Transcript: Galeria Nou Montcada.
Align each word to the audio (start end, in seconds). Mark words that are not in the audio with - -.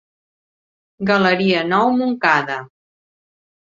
Galeria 1.11 1.63
Nou 1.69 1.93
Montcada. 2.01 2.59